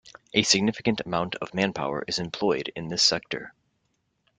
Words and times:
A 0.33 0.41
significant 0.41 0.99
amount 1.01 1.35
of 1.35 1.53
manpower 1.53 2.03
is 2.07 2.17
employed 2.17 2.71
in 2.75 2.87
this 2.87 3.03
sector. 3.03 3.53